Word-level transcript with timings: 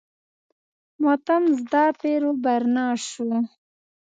ماتم 1.03 1.43
زده 1.59 1.85
پیر 1.99 2.21
و 2.29 2.31
برنا 2.43 2.87
شو. 3.07 3.29